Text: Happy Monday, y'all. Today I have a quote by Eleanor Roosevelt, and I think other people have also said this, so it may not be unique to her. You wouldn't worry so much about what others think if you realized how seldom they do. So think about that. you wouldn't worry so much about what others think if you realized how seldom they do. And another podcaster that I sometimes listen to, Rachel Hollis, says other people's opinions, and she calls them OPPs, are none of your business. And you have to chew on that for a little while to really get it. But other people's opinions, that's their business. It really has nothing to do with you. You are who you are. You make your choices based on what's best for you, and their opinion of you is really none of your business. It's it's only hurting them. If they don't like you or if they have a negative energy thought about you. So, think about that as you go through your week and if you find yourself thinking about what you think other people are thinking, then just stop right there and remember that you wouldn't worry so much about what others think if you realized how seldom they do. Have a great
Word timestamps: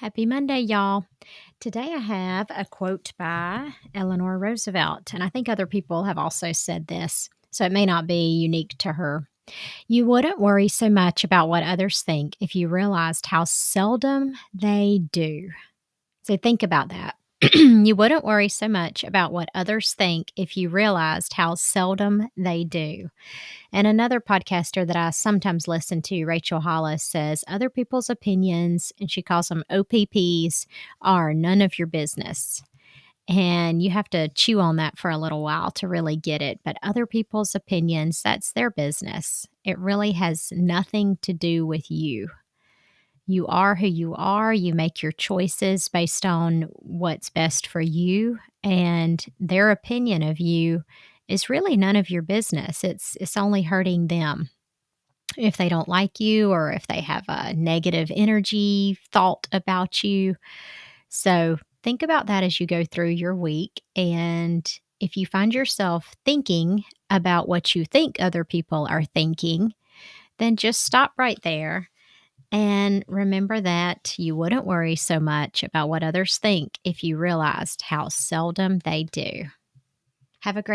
Happy 0.00 0.26
Monday, 0.26 0.60
y'all. 0.60 1.06
Today 1.58 1.94
I 1.94 2.00
have 2.00 2.48
a 2.50 2.66
quote 2.66 3.14
by 3.18 3.70
Eleanor 3.94 4.38
Roosevelt, 4.38 5.14
and 5.14 5.22
I 5.22 5.30
think 5.30 5.48
other 5.48 5.66
people 5.66 6.04
have 6.04 6.18
also 6.18 6.52
said 6.52 6.86
this, 6.86 7.30
so 7.50 7.64
it 7.64 7.72
may 7.72 7.86
not 7.86 8.06
be 8.06 8.28
unique 8.28 8.76
to 8.80 8.92
her. 8.92 9.26
You 9.88 10.04
wouldn't 10.04 10.38
worry 10.38 10.68
so 10.68 10.90
much 10.90 11.24
about 11.24 11.48
what 11.48 11.62
others 11.62 12.02
think 12.02 12.36
if 12.40 12.54
you 12.54 12.68
realized 12.68 13.24
how 13.24 13.44
seldom 13.44 14.34
they 14.52 15.00
do. 15.12 15.48
So 16.24 16.36
think 16.36 16.62
about 16.62 16.90
that. 16.90 17.15
you 17.54 17.94
wouldn't 17.94 18.24
worry 18.24 18.48
so 18.48 18.68
much 18.68 19.04
about 19.04 19.32
what 19.32 19.48
others 19.54 19.94
think 19.94 20.32
if 20.36 20.56
you 20.56 20.68
realized 20.68 21.34
how 21.34 21.54
seldom 21.54 22.28
they 22.36 22.64
do. 22.64 23.08
And 23.72 23.86
another 23.86 24.20
podcaster 24.20 24.86
that 24.86 24.96
I 24.96 25.10
sometimes 25.10 25.68
listen 25.68 26.02
to, 26.02 26.24
Rachel 26.24 26.60
Hollis, 26.60 27.04
says 27.04 27.44
other 27.46 27.68
people's 27.68 28.10
opinions, 28.10 28.92
and 28.98 29.10
she 29.10 29.22
calls 29.22 29.48
them 29.48 29.64
OPPs, 29.70 30.66
are 31.02 31.34
none 31.34 31.60
of 31.60 31.78
your 31.78 31.86
business. 31.86 32.62
And 33.28 33.82
you 33.82 33.90
have 33.90 34.08
to 34.10 34.28
chew 34.28 34.60
on 34.60 34.76
that 34.76 34.98
for 34.98 35.10
a 35.10 35.18
little 35.18 35.42
while 35.42 35.70
to 35.72 35.88
really 35.88 36.16
get 36.16 36.42
it. 36.42 36.60
But 36.64 36.76
other 36.82 37.06
people's 37.06 37.54
opinions, 37.54 38.22
that's 38.22 38.52
their 38.52 38.70
business. 38.70 39.46
It 39.64 39.78
really 39.78 40.12
has 40.12 40.52
nothing 40.52 41.18
to 41.22 41.32
do 41.32 41.66
with 41.66 41.90
you. 41.90 42.28
You 43.26 43.46
are 43.48 43.74
who 43.74 43.86
you 43.86 44.14
are. 44.14 44.54
You 44.54 44.74
make 44.74 45.02
your 45.02 45.12
choices 45.12 45.88
based 45.88 46.24
on 46.24 46.68
what's 46.74 47.30
best 47.30 47.66
for 47.66 47.80
you, 47.80 48.38
and 48.62 49.24
their 49.40 49.70
opinion 49.70 50.22
of 50.22 50.38
you 50.38 50.84
is 51.28 51.50
really 51.50 51.76
none 51.76 51.96
of 51.96 52.08
your 52.08 52.22
business. 52.22 52.84
It's 52.84 53.16
it's 53.20 53.36
only 53.36 53.62
hurting 53.62 54.06
them. 54.06 54.50
If 55.36 55.56
they 55.56 55.68
don't 55.68 55.88
like 55.88 56.20
you 56.20 56.50
or 56.52 56.72
if 56.72 56.86
they 56.86 57.00
have 57.02 57.24
a 57.28 57.52
negative 57.54 58.10
energy 58.14 58.98
thought 59.12 59.46
about 59.52 60.04
you. 60.04 60.36
So, 61.08 61.58
think 61.82 62.02
about 62.02 62.26
that 62.28 62.44
as 62.44 62.60
you 62.60 62.66
go 62.66 62.84
through 62.84 63.10
your 63.10 63.34
week 63.34 63.82
and 63.96 64.66
if 65.00 65.16
you 65.16 65.26
find 65.26 65.54
yourself 65.54 66.14
thinking 66.24 66.84
about 67.10 67.48
what 67.48 67.74
you 67.74 67.84
think 67.84 68.16
other 68.18 68.44
people 68.44 68.86
are 68.90 69.04
thinking, 69.04 69.74
then 70.38 70.56
just 70.56 70.84
stop 70.84 71.12
right 71.18 71.38
there 71.42 71.90
and 72.52 73.04
remember 73.08 73.60
that 73.60 74.14
you 74.18 74.36
wouldn't 74.36 74.66
worry 74.66 74.96
so 74.96 75.20
much 75.20 75.62
about 75.62 75.88
what 75.88 76.02
others 76.02 76.38
think 76.38 76.78
if 76.84 77.02
you 77.04 77.16
realized 77.16 77.82
how 77.82 78.08
seldom 78.08 78.78
they 78.80 79.04
do. 79.04 79.44
Have 80.40 80.56
a 80.56 80.62
great 80.62 80.64